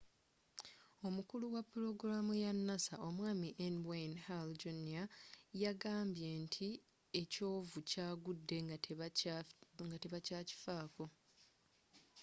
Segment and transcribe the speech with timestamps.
[1.07, 5.05] omukulu wa pulogulamu ya nasa omwami n wayne hale jr
[5.63, 6.67] yagambye nti
[7.21, 8.57] ekyovu kyagudde
[9.85, 11.03] nga tebakyakifako